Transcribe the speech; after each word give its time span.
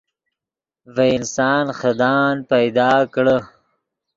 ڤے 0.95 1.07
انسان 1.17 1.65
خدان 1.79 2.35
پیدا 2.51 2.89
کڑے 3.13 3.37